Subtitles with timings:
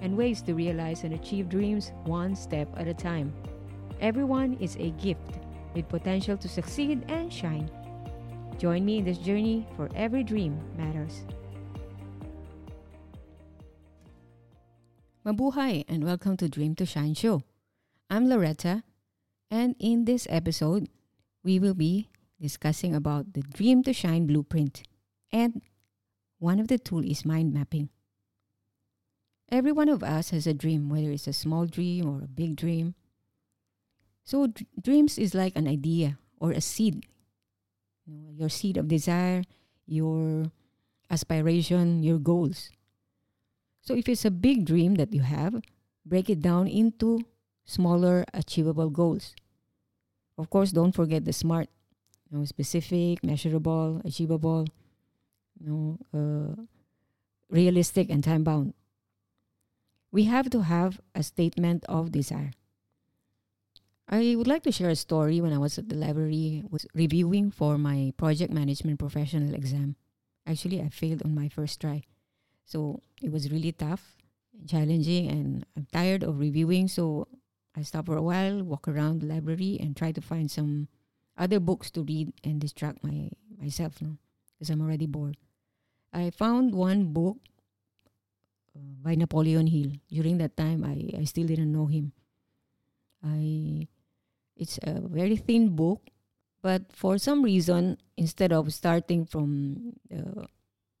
[0.00, 3.32] and ways to realize and achieve dreams one step at a time.
[4.00, 5.38] Everyone is a gift
[5.74, 7.70] with potential to succeed and shine.
[8.58, 11.24] Join me in this journey for every dream matters.
[15.24, 17.42] Mabuhay and welcome to Dream to Shine show.
[18.08, 18.84] I'm Loretta
[19.50, 20.88] and in this episode
[21.44, 22.08] we will be
[22.40, 24.82] discussing about the Dream to Shine blueprint
[25.30, 25.60] and
[26.38, 27.90] one of the tool is mind mapping.
[29.50, 32.56] Every one of us has a dream, whether it's a small dream or a big
[32.56, 32.94] dream.
[34.24, 37.04] So, d- dreams is like an idea or a seed.
[38.06, 39.42] You know, your seed of desire,
[39.86, 40.50] your
[41.10, 42.70] aspiration, your goals.
[43.80, 45.60] So, if it's a big dream that you have,
[46.04, 47.20] break it down into
[47.64, 49.34] smaller, achievable goals.
[50.38, 51.68] Of course, don't forget the SMART.
[52.30, 54.66] You know, specific, measurable, achievable,
[55.58, 56.62] you know, uh,
[57.50, 58.74] realistic, and time bound
[60.12, 62.52] we have to have a statement of desire.
[64.08, 67.50] I would like to share a story when I was at the library was reviewing
[67.52, 69.94] for my project management professional exam.
[70.46, 72.02] Actually, I failed on my first try.
[72.64, 74.16] So, it was really tough,
[74.66, 77.28] challenging and I'm tired of reviewing, so
[77.76, 80.88] I stop for a while, walk around the library and try to find some
[81.38, 84.16] other books to read and distract my myself, no,
[84.52, 85.36] because I'm already bored.
[86.12, 87.38] I found one book
[88.70, 89.98] Uh, by Napoleon Hill.
[90.08, 92.12] During that time, I, I still didn't know him.
[93.24, 93.88] I
[94.56, 96.06] it's a very thin book,
[96.62, 100.46] but for some reason, instead of starting from the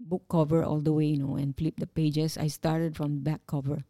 [0.00, 3.46] book cover all the way, you know, and flip the pages, I started from back
[3.46, 3.84] cover,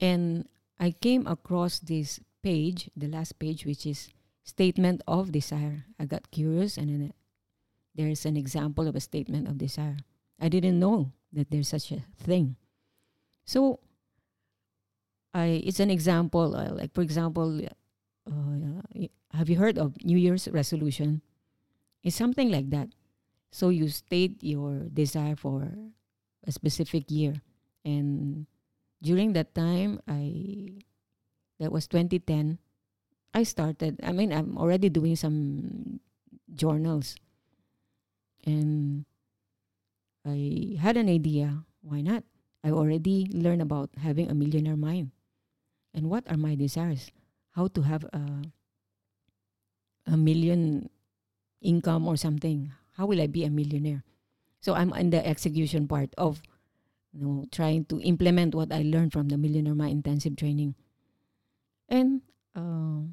[0.00, 0.48] and
[0.80, 4.08] I came across this page, the last page, which is
[4.44, 5.84] statement of desire.
[6.00, 7.12] I got curious, and then uh,
[7.94, 9.98] there's an example of a statement of desire.
[10.40, 12.56] I didn't know that there's such a thing.
[13.48, 13.80] So,
[15.32, 16.52] I it's an example.
[16.52, 17.64] Uh, like for example,
[18.28, 18.84] uh,
[19.32, 21.24] have you heard of New Year's resolution?
[22.04, 22.92] It's something like that.
[23.48, 25.72] So you state your desire for
[26.44, 27.40] a specific year,
[27.88, 28.44] and
[29.00, 30.84] during that time, I
[31.56, 32.60] that was 2010.
[33.32, 33.96] I started.
[34.04, 36.00] I mean, I'm already doing some
[36.52, 37.16] journals,
[38.44, 39.08] and
[40.28, 41.64] I had an idea.
[41.80, 42.28] Why not?
[42.68, 45.16] I already learned about having a millionaire mind.
[45.96, 47.08] And what are my desires?
[47.56, 48.44] How to have a,
[50.04, 50.92] a million
[51.64, 52.72] income or something.
[52.92, 54.04] How will I be a millionaire?
[54.60, 56.42] So I'm in the execution part of
[57.16, 60.76] you know trying to implement what I learned from the Millionaire Mind intensive training.
[61.88, 62.20] And
[62.52, 63.08] uh,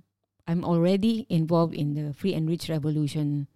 [0.51, 3.47] I'm already involved in the free and rich revolution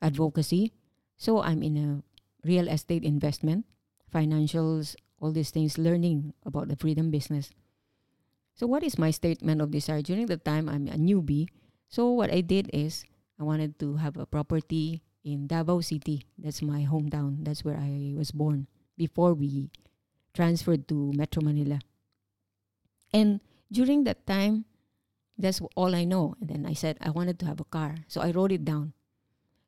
[0.00, 0.70] advocacy.
[1.18, 1.90] So I'm in a
[2.46, 3.66] real estate investment,
[4.10, 7.50] financials, all these things, learning about the freedom business.
[8.54, 10.02] So, what is my statement of desire?
[10.02, 11.48] During the time I'm a newbie,
[11.88, 13.04] so what I did is
[13.38, 16.26] I wanted to have a property in Davao City.
[16.38, 17.44] That's my hometown.
[17.44, 18.66] That's where I was born
[18.96, 19.70] before we
[20.34, 21.80] transferred to Metro Manila.
[23.12, 23.40] And
[23.72, 24.64] during that time,
[25.38, 26.36] that's all I know.
[26.40, 27.96] And then I said I wanted to have a car.
[28.08, 28.92] So I wrote it down.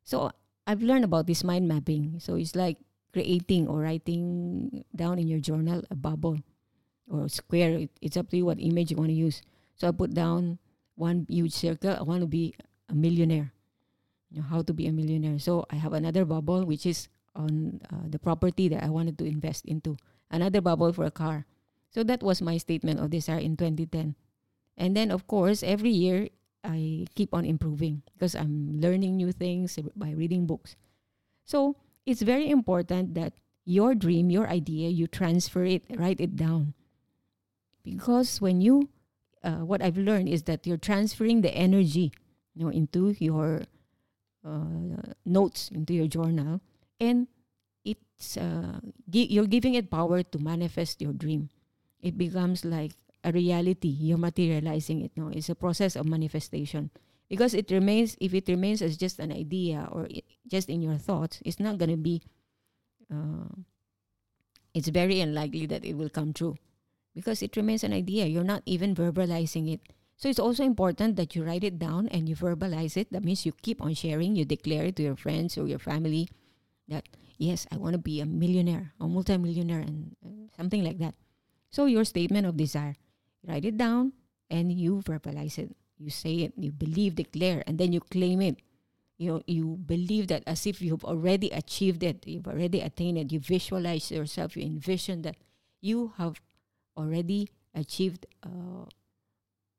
[0.03, 0.31] So
[0.67, 2.19] I've learned about this mind mapping.
[2.19, 2.77] So it's like
[3.13, 6.41] creating or writing down in your journal a bubble
[7.07, 7.85] or a square.
[7.85, 9.41] It, it's up to you what image you want to use.
[9.77, 10.57] So I put down
[10.95, 11.95] one huge circle.
[11.97, 12.55] I want to be
[12.89, 13.53] a millionaire.
[14.31, 15.37] You know, how to be a millionaire.
[15.37, 19.25] So I have another bubble which is on uh, the property that I wanted to
[19.25, 19.97] invest into.
[20.29, 21.45] Another bubble for a car.
[21.93, 24.15] So that was my statement of desire in 2010.
[24.75, 26.29] And then of course every year
[26.63, 30.75] I keep on improving because I'm learning new things by reading books.
[31.45, 33.33] So it's very important that
[33.65, 36.73] your dream, your idea, you transfer it, write it down.
[37.83, 38.89] Because when you,
[39.43, 42.11] uh, what I've learned is that you're transferring the energy,
[42.55, 43.63] you know, into your
[44.45, 46.61] uh, notes, into your journal,
[46.99, 47.27] and
[47.83, 48.79] it's uh,
[49.09, 51.49] gi- you're giving it power to manifest your dream.
[52.01, 52.91] It becomes like
[53.23, 53.87] a reality.
[53.87, 55.11] You're materializing it.
[55.15, 56.89] No, it's a process of manifestation
[57.29, 60.07] because it remains if it remains as just an idea or
[60.47, 62.21] just in your thoughts it's not going to be
[63.11, 63.49] uh,
[64.73, 66.55] it's very unlikely that it will come true
[67.13, 69.81] because it remains an idea you're not even verbalizing it
[70.15, 73.11] So it's also important that you write it down and you verbalize it.
[73.11, 76.29] That means you keep on sharing, you declare it to your friends or your family
[76.87, 81.17] that, yes, I want to be a millionaire, a multimillionaire, and, and something like that.
[81.75, 82.95] So your statement of desire,
[83.43, 84.13] write it down
[84.47, 85.75] and you verbalize it.
[85.97, 88.57] You say it, you believe, declare, and then you claim it.
[89.17, 93.39] You, you believe that as if you've already achieved it, you've already attained it, you
[93.39, 95.37] visualize yourself, you envision that
[95.81, 96.41] you have
[96.97, 98.85] already achieved uh,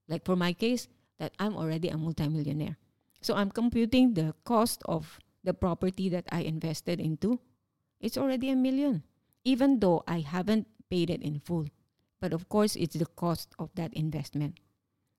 [0.08, 0.88] like for my case,
[1.19, 2.76] that I'm already a multimillionaire.
[3.22, 7.40] So I'm computing the cost of the property that I invested into.
[8.00, 9.02] It's already a million,
[9.44, 11.66] even though I haven't paid it in full.
[12.20, 14.58] But of course, it's the cost of that investment.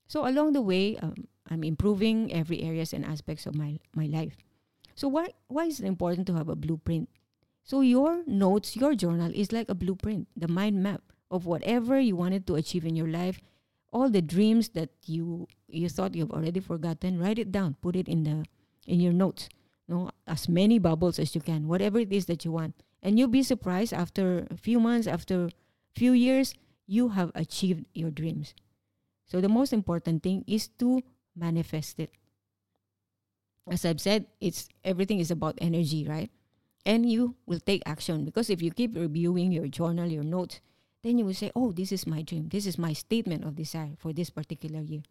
[0.07, 4.37] So along the way, um, I'm improving every areas and aspects of my, my life.
[4.95, 7.09] So why, why is it important to have a blueprint?
[7.63, 12.15] So your notes, your journal is like a blueprint, the mind map of whatever you
[12.15, 13.41] wanted to achieve in your life
[13.95, 18.09] all the dreams that you you thought you've already forgotten write it down put it
[18.09, 18.43] in the
[18.85, 19.47] in your notes
[19.87, 23.17] you know as many bubbles as you can whatever it is that you want and
[23.17, 25.49] you'll be surprised after a few months after a
[25.95, 26.53] few years
[26.85, 28.53] you have achieved your dreams
[29.25, 31.01] so the most important thing is to
[31.35, 32.11] manifest it
[33.69, 36.31] as i've said it's everything is about energy right
[36.85, 40.61] and you will take action because if you keep reviewing your journal your notes
[41.05, 42.49] then you will say, oh, this is my dream.
[42.49, 45.03] This is my statement of desire for this particular year.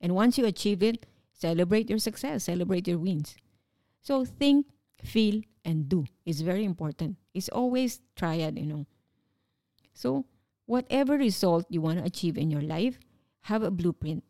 [0.00, 3.36] And once you achieve it, celebrate your success, celebrate your wins.
[4.02, 4.66] So think,
[5.04, 7.16] feel, and do is very important.
[7.32, 8.86] It's always triad, you know.
[9.94, 10.24] So
[10.66, 12.98] whatever result you want to achieve in your life,
[13.46, 14.24] have a blueprint.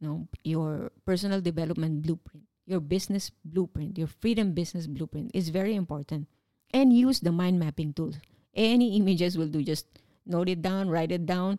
[0.00, 6.28] Know, your personal development blueprint, your business blueprint, your freedom business blueprint is very important.
[6.70, 8.20] And use the mind mapping tools.
[8.54, 9.64] Any images will do.
[9.64, 9.86] Just
[10.26, 11.58] note it down, write it down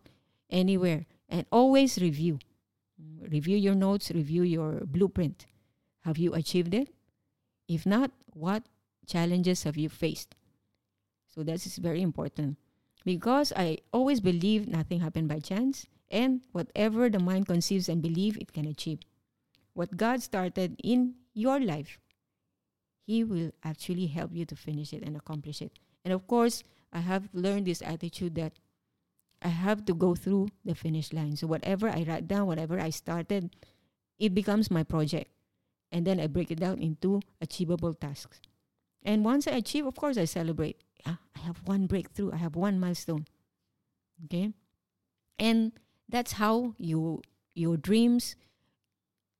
[0.49, 2.39] anywhere, and always review.
[3.27, 5.47] Review your notes, review your blueprint.
[6.01, 6.89] Have you achieved it?
[7.67, 8.63] If not, what
[9.07, 10.35] challenges have you faced?
[11.27, 12.57] So that is very important
[13.03, 18.37] because I always believe nothing happened by chance, and whatever the mind conceives and believes,
[18.37, 18.99] it can achieve.
[19.73, 21.99] What God started in your life,
[23.05, 25.71] He will actually help you to finish it and accomplish it.
[26.03, 28.53] And of course, I have learned this attitude that
[29.41, 31.35] I have to go through the finish line.
[31.37, 33.55] So whatever I write down, whatever I started,
[34.17, 35.31] it becomes my project.
[35.91, 38.41] And then I break it down into achievable tasks.
[39.03, 40.81] And once I achieve, of course, I celebrate.
[41.05, 42.33] I have one breakthrough.
[42.33, 43.25] I have one milestone.
[44.25, 44.51] Okay?
[45.39, 45.71] And
[46.09, 47.21] that's how you
[47.55, 48.35] your dreams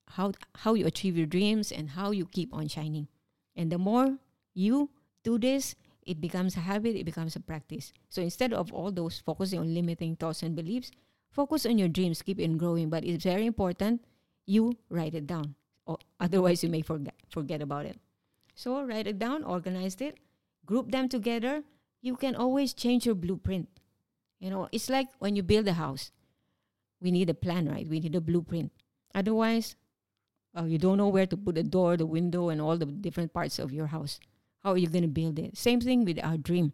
[0.10, 3.08] how how you achieve your dreams and how you keep on shining.
[3.56, 4.18] And the more
[4.54, 4.90] you
[5.24, 5.76] do this,
[6.06, 7.94] it becomes a habit, it becomes a practice.
[8.10, 10.92] So instead of all those focusing on limiting thoughts and beliefs,
[11.30, 12.90] focus on your dreams, keep it growing.
[12.90, 14.04] But it's very important
[14.46, 15.56] you write it down.
[15.86, 17.98] Or otherwise you may forget forget about it.
[18.56, 20.18] So write it down, organize it,
[20.66, 21.64] group them together.
[22.02, 23.70] You can always change your blueprint.
[24.40, 26.12] You know, it's like when you build a house.
[27.02, 27.88] We need a plan, right?
[27.88, 28.72] We need a blueprint.
[29.16, 29.76] Otherwise,
[30.58, 33.34] uh, you don't know where to put the door, the window, and all the different
[33.34, 34.20] parts of your house.
[34.64, 35.58] How are you going to build it?
[35.58, 36.74] Same thing with our dream.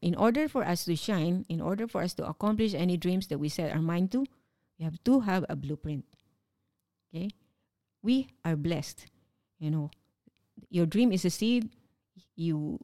[0.00, 3.38] In order for us to shine, in order for us to accomplish any dreams that
[3.38, 4.24] we set our mind to,
[4.78, 6.04] we have to have a blueprint.
[7.14, 7.30] Okay?
[8.02, 9.06] We are blessed.
[9.58, 9.90] You know,
[10.70, 11.70] your dream is a seed.
[12.36, 12.80] You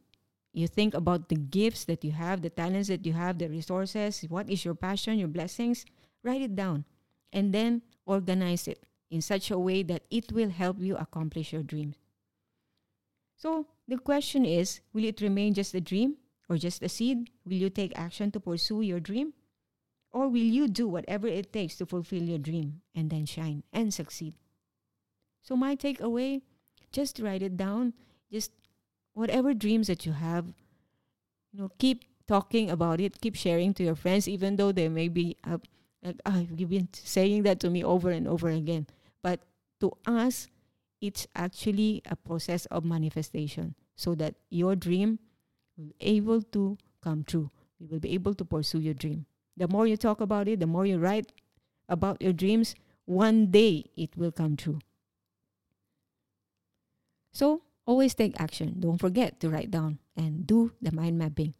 [0.53, 4.25] you think about the gifts that you have, the talents that you have, the resources,
[4.29, 5.85] what is your passion, your blessings,
[6.23, 6.85] write it down
[7.33, 11.63] and then organize it in such a way that it will help you accomplish your
[11.63, 11.97] dreams.
[13.37, 16.17] So, the question is will it remain just a dream
[16.49, 17.31] or just a seed?
[17.45, 19.33] Will you take action to pursue your dream?
[20.13, 23.95] Or will you do whatever it takes to fulfill your dream and then shine and
[23.95, 24.35] succeed?
[25.43, 26.43] So, my takeaway
[26.93, 27.95] just write it down.
[28.31, 28.53] Just
[29.15, 30.47] whatever dreams that you have,
[31.53, 35.09] you know, keep talking about it, keep sharing to your friends, even though they may
[35.09, 35.59] be uh,
[36.03, 38.87] like, oh, ah, you've been saying that to me over and over again.
[39.23, 39.41] But
[39.81, 40.49] to us,
[41.01, 45.19] it's actually a process of manifestation so that your dream
[45.77, 47.51] will be able to come true.
[47.79, 49.27] You will be able to pursue your dream.
[49.57, 51.33] The more you talk about it, the more you write
[51.89, 54.79] about your dreams, one day it will come true.
[57.33, 58.81] So, always take action.
[58.81, 61.55] Don't forget to write down and do the mind mapping.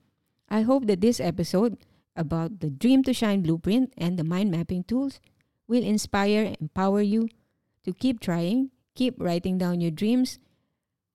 [0.49, 1.79] I hope that this episode
[2.17, 5.21] about the Dream to Shine blueprint and the mind mapping tools
[5.69, 7.29] will inspire and empower you
[7.85, 10.39] to keep trying keep writing down your dreams.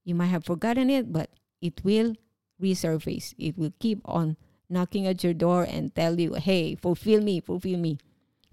[0.03, 1.29] You might have forgotten it, but
[1.61, 2.15] it will
[2.61, 3.33] resurface.
[3.37, 4.37] It will keep on
[4.69, 7.99] knocking at your door and tell you, hey, fulfill me, fulfill me.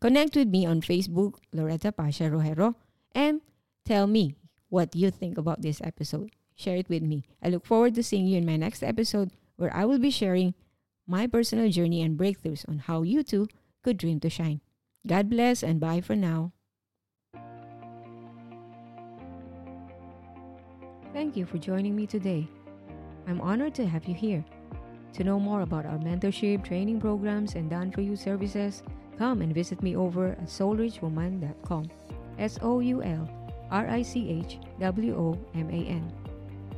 [0.01, 2.75] Connect with me on Facebook, Loretta Pasha Rojero,
[3.13, 3.41] and
[3.85, 4.35] tell me
[4.69, 6.31] what you think about this episode.
[6.55, 7.25] Share it with me.
[7.43, 10.55] I look forward to seeing you in my next episode where I will be sharing
[11.13, 13.47] my personal journey and breakthroughs on how you too
[13.85, 14.63] could dream to shine.
[15.07, 16.53] God bless and bye for now.
[21.13, 22.49] Thank you for joining me today.
[23.29, 24.43] I'm honored to have you here.
[25.13, 28.83] To know more about our mentorship, training programs, and done for you services,
[29.19, 31.91] come and visit me over at soulrichwoman.com.
[32.39, 33.29] S O U L
[33.71, 36.11] R I C H W O M A N.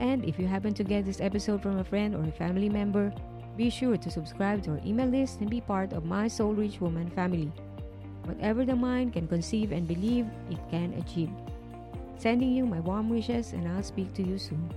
[0.01, 3.15] And if you happen to get this episode from a friend or a family member,
[3.57, 6.81] be sure to subscribe to our email list and be part of my Soul Rich
[6.81, 7.53] Woman family.
[8.25, 11.31] Whatever the mind can conceive and believe, it can achieve.
[12.19, 14.71] Sending you my warm wishes, and I'll speak to you soon.